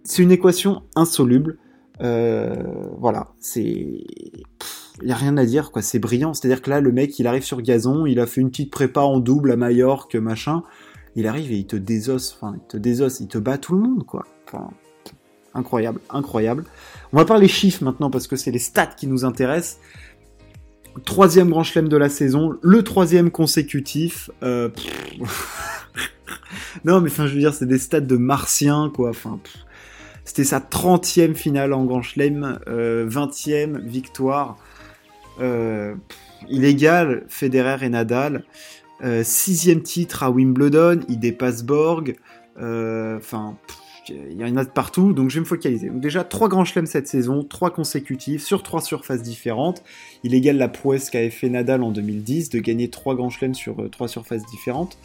C'est 0.03 0.23
une 0.23 0.31
équation 0.31 0.83
insoluble. 0.95 1.57
Euh, 2.01 2.55
voilà, 2.97 3.33
c'est 3.39 4.05
il 5.01 5.07
y 5.07 5.11
a 5.11 5.15
rien 5.15 5.35
à 5.37 5.45
dire 5.45 5.71
quoi, 5.71 5.81
c'est 5.81 5.99
brillant. 5.99 6.33
C'est-à-dire 6.33 6.61
que 6.61 6.69
là 6.69 6.79
le 6.79 6.91
mec, 6.91 7.19
il 7.19 7.27
arrive 7.27 7.43
sur 7.43 7.61
gazon, 7.61 8.05
il 8.05 8.19
a 8.19 8.27
fait 8.27 8.39
une 8.39 8.49
petite 8.49 8.71
prépa 8.71 9.01
en 9.01 9.19
double 9.19 9.51
à 9.51 9.55
Majorque, 9.57 10.15
machin 10.15 10.63
il 11.15 11.27
arrive 11.27 11.51
et 11.51 11.57
il 11.57 11.67
te 11.67 11.75
désosse, 11.75 12.39
il 13.19 13.27
te 13.27 13.37
bat 13.37 13.57
tout 13.57 13.75
le 13.75 13.81
monde, 13.81 14.05
quoi. 14.05 14.25
Enfin, 14.47 14.69
incroyable, 15.53 15.99
incroyable. 16.09 16.65
On 17.13 17.17
va 17.17 17.25
parler 17.25 17.47
chiffres 17.47 17.83
maintenant 17.83 18.09
parce 18.09 18.27
que 18.27 18.35
c'est 18.35 18.51
les 18.51 18.59
stats 18.59 18.87
qui 18.87 19.07
nous 19.07 19.25
intéressent. 19.25 19.79
Troisième 21.05 21.49
grand 21.49 21.63
chelem 21.63 21.87
de 21.87 21.97
la 21.97 22.09
saison, 22.09 22.57
le 22.61 22.83
troisième 22.83 23.31
consécutif. 23.31 24.29
Euh, 24.43 24.69
non, 26.85 26.99
mais 27.01 27.09
enfin, 27.09 27.27
je 27.27 27.33
veux 27.33 27.39
dire, 27.39 27.53
c'est 27.53 27.65
des 27.65 27.77
stats 27.77 28.01
de 28.01 28.17
martien, 28.17 28.91
quoi. 28.93 29.09
Enfin, 29.09 29.39
c'était 30.25 30.43
sa 30.43 30.59
30e 30.59 31.33
finale 31.33 31.73
en 31.73 31.85
grand 31.85 32.01
chelem, 32.01 32.59
euh, 32.67 33.07
20e 33.07 33.79
victoire. 33.79 34.57
Euh, 35.39 35.95
il 36.49 36.65
égale 36.65 37.23
Federer 37.27 37.85
et 37.85 37.89
Nadal. 37.89 38.43
Euh, 39.03 39.23
sixième 39.23 39.81
titre 39.81 40.23
à 40.23 40.29
Wimbledon, 40.29 40.99
il 41.09 41.19
dépasse 41.19 41.63
Borg. 41.63 42.15
Euh, 42.59 43.17
enfin, 43.17 43.57
il 44.09 44.39
y 44.39 44.43
en 44.43 44.57
a 44.57 44.63
de 44.63 44.69
partout, 44.69 45.13
donc 45.13 45.29
je 45.29 45.35
vais 45.35 45.41
me 45.41 45.45
focaliser. 45.45 45.89
Donc 45.89 46.01
déjà, 46.01 46.23
trois 46.23 46.49
grands 46.49 46.65
chelems 46.65 46.85
cette 46.85 47.07
saison, 47.07 47.43
trois 47.43 47.71
consécutifs, 47.71 48.43
sur 48.43 48.63
trois 48.63 48.81
surfaces 48.81 49.21
différentes. 49.21 49.83
Il 50.23 50.33
égale 50.33 50.57
la 50.57 50.67
prouesse 50.67 51.09
qu'avait 51.09 51.29
fait 51.29 51.49
Nadal 51.49 51.83
en 51.83 51.91
2010, 51.91 52.49
de 52.49 52.59
gagner 52.59 52.89
trois 52.89 53.15
grands 53.15 53.29
chelems 53.29 53.55
sur 53.55 53.81
euh, 53.81 53.89
trois 53.89 54.07
surfaces 54.07 54.45
différentes. 54.45 54.97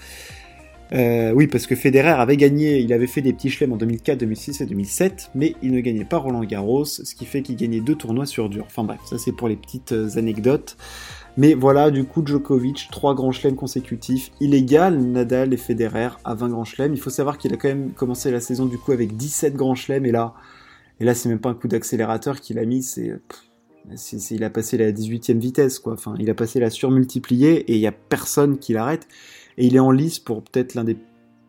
Oui, 0.93 1.47
parce 1.47 1.67
que 1.67 1.75
Federer 1.75 2.11
avait 2.11 2.37
gagné, 2.37 2.81
il 2.81 2.93
avait 2.93 3.07
fait 3.07 3.23
des 3.23 3.33
petits 3.33 3.51
chelems 3.51 3.73
en 3.73 3.77
2004, 3.77 4.19
2006 4.19 4.61
et 4.61 4.67
2007, 4.67 5.31
mais 5.35 5.55
il 5.63 5.73
ne 5.73 5.81
gagnait 5.81 6.05
pas 6.05 6.19
Roland 6.19 6.45
Garros, 6.45 6.85
ce 6.85 7.15
qui 7.15 7.27
fait 7.27 7.43
qu'il 7.43 7.57
gagnait 7.57 7.81
deux 7.81 7.97
tournois 7.97 8.27
sur 8.27 8.49
dur. 8.49 8.65
Enfin 8.67 8.85
bref, 8.85 9.01
ça 9.05 9.19
c'est 9.19 9.33
pour 9.33 9.49
les 9.49 9.57
petites 9.57 9.95
anecdotes. 10.17 10.77
Mais 11.39 11.53
voilà, 11.53 11.91
du 11.91 12.05
coup, 12.05 12.23
Djokovic, 12.25 12.89
3 12.91 13.15
grands 13.15 13.31
chelems 13.31 13.57
consécutifs, 13.57 14.31
illégal, 14.41 14.99
Nadal 14.99 15.53
et 15.53 15.59
Federer 15.59 16.09
à 16.25 16.35
20 16.35 16.49
grands 16.49 16.65
chelems. 16.65 16.95
Il 16.95 17.01
faut 17.01 17.11
savoir 17.11 17.37
qu'il 17.37 17.53
a 17.53 17.59
quand 17.59 17.69
même 17.69 17.93
commencé 17.93 18.31
la 18.31 18.41
saison 18.41 18.65
du 18.65 18.79
coup 18.79 18.93
avec 18.93 19.17
17 19.19 19.55
grands 19.55 19.75
chelems, 19.75 20.07
et 20.07 20.13
là, 20.13 20.33
et 20.99 21.05
là 21.05 21.15
c'est 21.15 21.29
même 21.29 21.39
pas 21.39 21.51
un 21.51 21.55
coup 21.55 21.69
d'accélérateur 21.69 22.41
qu'il 22.41 22.59
a 22.59 22.65
mis, 22.65 22.83
c'est, 22.83 23.13
il 24.31 24.45
a 24.45 24.51
passé 24.51 24.79
la 24.79 24.93
18e 24.93 25.39
vitesse, 25.39 25.79
quoi. 25.79 25.93
Enfin, 25.93 26.15
il 26.19 26.31
a 26.31 26.35
passé 26.35 26.59
la 26.59 26.71
surmultipliée, 26.71 27.71
et 27.71 27.75
il 27.75 27.81
y 27.81 27.87
a 27.87 27.93
personne 27.93 28.57
qui 28.57 28.73
l'arrête. 28.73 29.07
Et 29.59 29.67
il 29.67 29.77
est 29.77 29.81
en 29.81 29.91
lice 29.91 30.19
pour 30.19 30.43
peut-être 30.43 30.75
l'un 30.75 30.85
des 30.85 30.97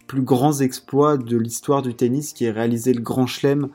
plus 0.08 0.22
grands 0.22 0.60
exploits 0.60 1.18
de 1.18 1.38
l'histoire 1.38 1.82
du 1.82 1.94
tennis, 1.94 2.34
qui 2.34 2.46
est 2.46 2.52
réalisé 2.52 2.94
le 2.94 3.02
grand 3.02 3.28
chelem 3.28 3.70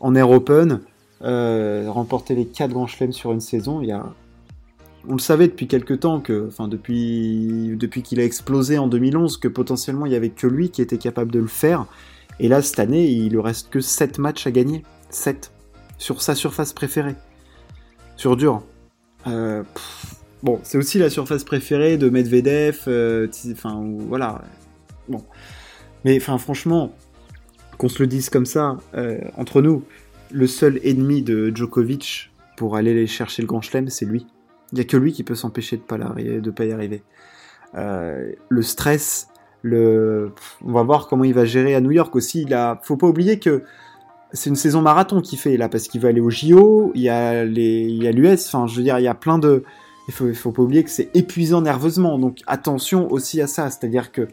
en 0.00 0.14
Air 0.14 0.30
Open, 0.30 0.80
euh, 1.22 1.86
remporter 1.88 2.34
les 2.34 2.46
4 2.46 2.70
grands 2.70 2.86
chelems 2.86 3.12
sur 3.12 3.32
une 3.32 3.40
saison. 3.40 3.80
Il 3.80 3.88
y 3.88 3.92
a 3.92 4.12
on 5.08 5.12
le 5.12 5.20
savait 5.20 5.46
depuis 5.46 5.68
quelques 5.68 6.00
temps 6.00 6.20
que, 6.20 6.46
enfin 6.48 6.68
depuis, 6.68 7.76
depuis 7.76 8.02
qu'il 8.02 8.20
a 8.20 8.24
explosé 8.24 8.78
en 8.78 8.88
2011, 8.88 9.36
que 9.36 9.48
potentiellement 9.48 10.06
il 10.06 10.12
y 10.12 10.16
avait 10.16 10.30
que 10.30 10.46
lui 10.46 10.70
qui 10.70 10.82
était 10.82 10.98
capable 10.98 11.30
de 11.30 11.38
le 11.38 11.46
faire. 11.46 11.86
Et 12.40 12.48
là, 12.48 12.60
cette 12.60 12.78
année, 12.78 13.06
il 13.06 13.30
lui 13.30 13.40
reste 13.40 13.70
que 13.70 13.80
7 13.80 14.18
matchs 14.18 14.46
à 14.46 14.50
gagner. 14.50 14.82
7. 15.10 15.52
Sur 15.98 16.22
sa 16.22 16.34
surface 16.34 16.72
préférée. 16.72 17.14
Sur 18.16 18.36
dur. 18.36 18.62
Euh, 19.26 19.62
bon, 20.46 20.60
c'est 20.62 20.78
aussi 20.78 20.98
la 20.98 21.10
surface 21.10 21.42
préférée 21.42 21.98
de 21.98 22.08
Medvedev. 22.08 22.84
Euh, 22.86 23.26
enfin, 23.50 23.84
voilà. 24.08 24.42
Bon. 25.08 25.22
Mais 26.04 26.16
enfin, 26.16 26.38
franchement, 26.38 26.94
qu'on 27.78 27.88
se 27.88 28.00
le 28.00 28.06
dise 28.06 28.30
comme 28.30 28.46
ça, 28.46 28.78
euh, 28.94 29.18
entre 29.36 29.60
nous, 29.60 29.82
le 30.30 30.46
seul 30.46 30.80
ennemi 30.84 31.22
de 31.22 31.50
Djokovic 31.54 32.30
pour 32.56 32.76
aller 32.76 33.06
chercher 33.08 33.42
le 33.42 33.48
grand 33.48 33.60
chelem, 33.60 33.88
c'est 33.88 34.06
lui. 34.06 34.26
Il 34.72 34.76
n'y 34.76 34.80
a 34.80 34.84
que 34.84 34.96
lui 34.96 35.12
qui 35.12 35.24
peut 35.24 35.34
s'empêcher 35.34 35.76
de 35.76 36.40
de 36.40 36.50
pas 36.50 36.64
y 36.64 36.72
arriver. 36.72 37.02
Euh, 37.74 38.32
le 38.48 38.62
stress, 38.62 39.28
le, 39.62 40.32
on 40.64 40.72
va 40.72 40.84
voir 40.84 41.08
comment 41.08 41.24
il 41.24 41.34
va 41.34 41.44
gérer 41.44 41.74
à 41.74 41.80
New 41.80 41.90
York 41.90 42.14
aussi. 42.14 42.42
Il 42.42 42.54
a, 42.54 42.80
faut 42.84 42.96
pas 42.96 43.08
oublier 43.08 43.40
que 43.40 43.64
c'est 44.32 44.50
une 44.50 44.56
saison 44.56 44.80
marathon 44.80 45.20
qu'il 45.20 45.38
fait 45.40 45.56
là 45.56 45.68
parce 45.68 45.88
qu'il 45.88 46.00
va 46.00 46.08
aller 46.08 46.20
au 46.20 46.30
JO. 46.30 46.92
Il 46.94 47.02
y 47.02 47.08
a 47.08 47.44
les, 47.44 47.80
il 47.80 48.02
y 48.02 48.06
a 48.06 48.12
l'US. 48.12 48.46
Enfin, 48.46 48.68
je 48.68 48.76
veux 48.76 48.84
dire, 48.84 48.98
il 49.00 49.04
y 49.04 49.08
a 49.08 49.14
plein 49.14 49.38
de, 49.38 49.64
il 50.08 50.14
faut, 50.14 50.32
faut 50.34 50.52
pas 50.52 50.62
oublier 50.62 50.84
que 50.84 50.90
c'est 50.90 51.10
épuisant 51.14 51.62
nerveusement. 51.62 52.18
Donc 52.18 52.38
attention 52.46 53.10
aussi 53.10 53.40
à 53.40 53.46
ça. 53.46 53.70
C'est-à-dire 53.70 54.12
que 54.12 54.28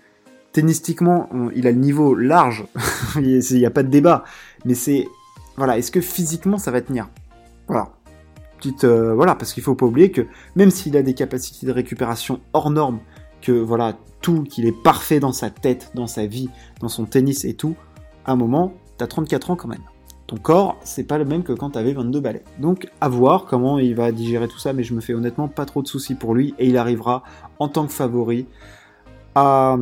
tennistiquement, 0.52 1.30
il 1.56 1.68
a 1.68 1.72
le 1.72 1.78
niveau 1.78 2.16
large. 2.16 2.66
il 3.16 3.40
n'y 3.40 3.66
a 3.66 3.72
pas 3.72 3.84
de 3.84 3.90
débat. 3.90 4.24
Mais 4.66 4.76
c'est, 4.76 5.08
voilà, 5.58 5.78
est-ce 5.78 5.92
que 5.92 6.02
physiquement 6.02 6.58
ça 6.58 6.72
va 6.72 6.82
tenir? 6.82 7.10
Voilà. 7.68 7.90
Euh, 8.84 9.14
voilà, 9.14 9.36
parce 9.36 9.54
qu'il 9.54 9.64
faut 9.64 9.76
pas 9.76 9.86
oublier 9.86 10.12
que 10.12 10.26
même 10.56 10.72
s'il 10.72 10.96
a 10.96 11.02
des 11.02 11.14
capacités 11.14 11.66
de 11.66 11.72
récupération 11.72 12.40
hors 12.54 12.70
normes, 12.70 13.00
que 13.42 13.52
voilà, 13.52 13.98
tout, 14.22 14.44
qu'il 14.44 14.66
est 14.66 14.84
parfait 14.84 15.20
dans 15.20 15.34
sa 15.34 15.50
tête, 15.50 15.92
dans 15.96 16.08
sa 16.08 16.26
vie, 16.26 16.50
dans 16.80 16.88
son 16.88 17.06
tennis 17.06 17.44
et 17.44 17.56
tout, 17.56 17.76
à 18.26 18.32
un 18.32 18.36
moment, 18.38 18.74
t'as 18.98 19.08
34 19.08 19.52
ans 19.52 19.56
quand 19.58 19.68
même. 19.68 19.84
Corps, 20.38 20.78
c'est 20.84 21.04
pas 21.04 21.18
le 21.18 21.26
même 21.26 21.44
que 21.44 21.54
quand 21.54 21.72
t'avais 21.72 21.94
22 21.94 22.20
balais. 22.20 22.44
Donc, 22.60 22.88
à 23.02 23.10
voir 23.10 23.46
comment 23.46 23.80
il 23.80 23.96
va 23.96 24.12
digérer 24.12 24.48
tout 24.48 24.60
ça, 24.60 24.74
mais 24.74 24.84
je 24.84 24.94
me 24.94 25.02
fais 25.02 25.14
honnêtement 25.14 25.48
pas 25.48 25.66
trop 25.66 25.82
de 25.82 25.88
soucis 25.88 26.16
pour 26.16 26.34
lui, 26.34 26.54
et 26.60 26.68
il 26.68 26.78
arrivera 26.78 27.24
en 27.60 27.68
tant 27.68 27.86
que 27.86 27.94
favori 27.94 28.48
à, 29.36 29.78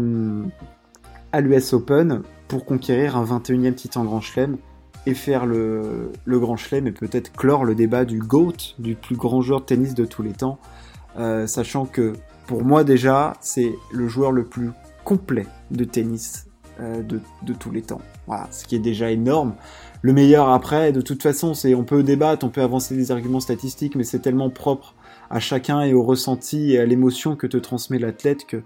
à 1.32 1.42
l'US 1.42 1.74
Open 1.74 2.22
pour 2.48 2.66
conquérir 2.66 3.18
un 3.18 3.26
21e 3.26 3.74
titre 3.74 3.98
en 3.98 4.04
Grand 4.04 4.22
Chelem 4.22 4.58
et 5.06 5.14
faire 5.14 5.46
le, 5.46 6.12
grand 6.28 6.58
chelem 6.58 6.88
et 6.88 6.92
peut-être 6.92 7.32
clore 7.34 7.66
le 7.66 7.76
débat 7.76 8.06
du 8.06 8.20
GOAT, 8.20 8.76
du 8.80 8.96
plus 8.96 9.16
grand 9.16 9.42
joueur 9.42 9.62
de 9.62 9.66
tennis 9.66 9.96
de 9.96 10.06
tous 10.06 10.22
les 10.22 10.34
temps, 10.34 10.60
euh, 11.18 11.48
sachant 11.48 11.86
que 11.86 12.14
pour 12.48 12.64
moi 12.64 12.84
déjà, 12.84 13.34
c'est 13.42 13.74
le 13.92 14.08
joueur 14.08 14.32
le 14.32 14.46
plus 14.46 14.72
complet 15.04 15.48
de 15.72 15.84
tennis 15.84 16.48
euh, 16.80 17.02
de, 17.02 17.20
tous 17.54 17.72
les 17.72 17.82
temps. 17.82 18.02
Voilà, 18.28 18.48
ce 18.52 18.66
qui 18.66 18.76
est 18.76 18.80
déjà 18.80 19.12
énorme. 19.12 19.54
Le 20.04 20.14
meilleur 20.14 20.50
après, 20.50 20.92
de 20.92 21.02
toute 21.02 21.22
façon, 21.22 21.54
c'est 21.54 21.76
on 21.76 21.84
peut 21.84 22.02
débattre, 22.02 22.46
on 22.46 22.50
peut 22.50 22.62
avancer 22.62 22.96
des 22.96 23.12
arguments 23.12 23.40
statistiques, 23.40 23.96
mais 23.96 24.04
c'est 24.04 24.20
tellement 24.20 24.50
propre 24.50 24.96
à 25.30 25.40
chacun 25.40 25.82
et 25.82 25.94
au 25.94 26.04
ressenti 26.04 26.74
et 26.74 26.80
à 26.80 26.86
l'émotion 26.86 27.36
que 27.36 27.46
te 27.46 27.58
transmet 27.58 28.00
l'athlète 28.00 28.46
que 28.46 28.64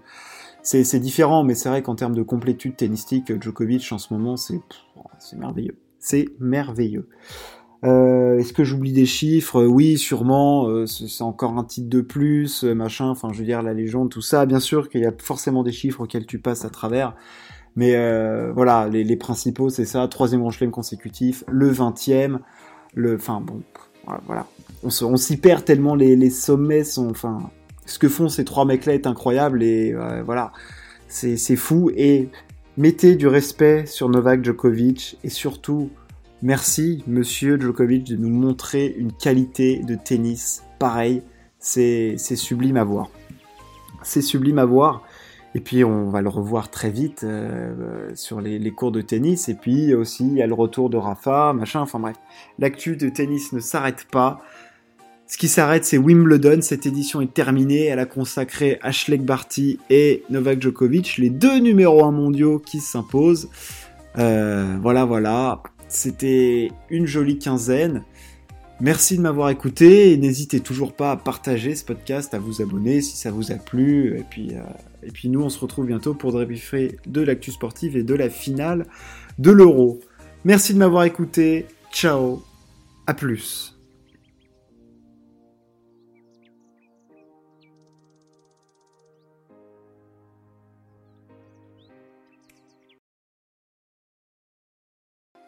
c'est 0.62 0.98
différent, 0.98 1.44
mais 1.44 1.54
c'est 1.54 1.68
vrai 1.68 1.82
qu'en 1.82 1.94
termes 1.94 2.14
de 2.14 2.22
complétude 2.22 2.74
tennistique, 2.74 3.30
Djokovic 3.40 3.86
en 3.92 3.98
ce 3.98 4.12
moment, 4.12 4.36
c'est 4.36 4.60
merveilleux. 5.36 5.76
C'est 6.00 6.26
merveilleux. 6.40 7.08
Euh, 7.84 8.38
est-ce 8.38 8.52
que 8.52 8.64
j'oublie 8.64 8.92
des 8.92 9.06
chiffres? 9.06 9.62
Oui, 9.62 9.96
sûrement. 9.96 10.68
Euh, 10.68 10.86
c'est 10.86 11.22
encore 11.22 11.56
un 11.56 11.62
titre 11.62 11.88
de 11.88 12.00
plus, 12.00 12.64
machin. 12.64 13.08
Enfin, 13.08 13.28
je 13.32 13.38
veux 13.38 13.44
dire, 13.44 13.62
la 13.62 13.74
légende, 13.74 14.10
tout 14.10 14.22
ça. 14.22 14.44
Bien 14.44 14.58
sûr 14.58 14.88
qu'il 14.88 15.02
y 15.02 15.06
a 15.06 15.12
forcément 15.16 15.62
des 15.62 15.72
chiffres 15.72 16.00
auxquels 16.00 16.26
tu 16.26 16.40
passes 16.40 16.64
à 16.64 16.70
travers. 16.70 17.14
Mais 17.76 17.94
voilà, 18.52 18.88
les, 18.88 19.16
principaux, 19.16 19.68
c'est 19.68 19.84
ça. 19.84 20.08
Troisième 20.08 20.40
grand 20.40 20.50
chelem 20.50 20.70
consécutif, 20.70 21.44
le 21.48 21.68
vingtième. 21.68 22.40
Le, 22.94 23.16
enfin 23.16 23.42
bon, 23.42 23.60
voilà. 24.26 24.46
On 24.82 25.16
s'y 25.16 25.36
perd 25.36 25.64
tellement 25.64 25.94
les, 25.94 26.30
sommets 26.30 26.84
sont, 26.84 27.10
enfin, 27.10 27.50
ce 27.84 27.98
que 27.98 28.08
font 28.08 28.28
ces 28.28 28.44
trois 28.44 28.64
mecs-là 28.64 28.94
est 28.94 29.06
incroyable 29.06 29.62
et 29.62 29.94
voilà, 30.24 30.52
c'est 31.08 31.56
fou. 31.56 31.90
Et 31.94 32.30
Mettez 32.78 33.16
du 33.16 33.26
respect 33.26 33.86
sur 33.86 34.10
Novak 34.10 34.44
Djokovic 34.44 35.16
et 35.24 35.30
surtout, 35.30 35.88
merci 36.42 37.02
Monsieur 37.06 37.58
Djokovic 37.58 38.04
de 38.04 38.16
nous 38.16 38.28
montrer 38.28 38.94
une 38.98 39.14
qualité 39.14 39.78
de 39.78 39.94
tennis 39.94 40.62
pareil. 40.78 41.22
C'est 41.58 42.18
sublime 42.18 42.76
à 42.76 42.84
voir. 42.84 43.08
C'est 44.02 44.20
sublime 44.20 44.58
à 44.58 44.66
voir. 44.66 45.04
Et 45.56 45.60
puis 45.60 45.84
on 45.84 46.10
va 46.10 46.20
le 46.20 46.28
revoir 46.28 46.70
très 46.70 46.90
vite 46.90 47.24
euh, 47.24 48.10
sur 48.14 48.42
les, 48.42 48.58
les, 48.58 48.70
cours 48.72 48.92
de 48.92 49.00
tennis. 49.00 49.48
Et 49.48 49.54
puis 49.54 49.94
aussi 49.94 50.26
il 50.26 50.34
y 50.34 50.42
a 50.42 50.46
le 50.46 50.52
retour 50.52 50.90
de 50.90 50.98
Rafa, 50.98 51.54
machin. 51.54 51.80
Enfin 51.80 51.98
bref, 51.98 52.16
l'actu 52.58 52.98
de 52.98 53.08
tennis 53.08 53.54
ne 53.54 53.60
s'arrête 53.60 54.04
pas. 54.12 54.42
Ce 55.26 55.38
qui 55.38 55.48
s'arrête, 55.48 55.86
c'est 55.86 55.96
Wimbledon. 55.96 56.60
Cette 56.60 56.84
édition 56.84 57.22
est 57.22 57.32
terminée. 57.32 57.86
Elle 57.86 58.00
a 58.00 58.04
consacré 58.04 58.78
Ashley 58.82 59.16
Barty 59.16 59.80
et 59.88 60.24
Novak 60.28 60.60
Djokovic, 60.60 61.16
les 61.16 61.30
deux 61.30 61.58
numéros 61.58 62.04
1 62.04 62.12
mondiaux 62.12 62.58
qui 62.58 62.80
s'imposent. 62.80 63.48
Euh, 64.18 64.76
voilà, 64.82 65.06
voilà. 65.06 65.62
C'était 65.88 66.70
une 66.90 67.06
jolie 67.06 67.38
quinzaine. 67.38 68.04
Merci 68.80 69.16
de 69.16 69.22
m'avoir 69.22 69.48
écouté 69.48 70.12
et 70.12 70.18
n'hésitez 70.18 70.60
toujours 70.60 70.94
pas 70.94 71.12
à 71.12 71.16
partager 71.16 71.74
ce 71.74 71.84
podcast, 71.84 72.34
à 72.34 72.38
vous 72.38 72.60
abonner 72.60 73.00
si 73.00 73.16
ça 73.16 73.30
vous 73.30 73.50
a 73.50 73.54
plu. 73.54 74.18
Et 74.18 74.24
puis, 74.28 74.50
euh, 74.52 74.62
et 75.02 75.10
puis 75.10 75.30
nous, 75.30 75.42
on 75.42 75.48
se 75.48 75.58
retrouve 75.58 75.86
bientôt 75.86 76.12
pour 76.12 76.38
débriefer 76.38 76.98
de 77.06 77.22
l'actu 77.22 77.52
sportive 77.52 77.96
et 77.96 78.02
de 78.02 78.14
la 78.14 78.28
finale 78.28 78.86
de 79.38 79.50
l'Euro. 79.50 80.00
Merci 80.44 80.74
de 80.74 80.78
m'avoir 80.78 81.04
écouté. 81.04 81.66
Ciao. 81.90 82.42
À 83.06 83.14
plus. 83.14 83.75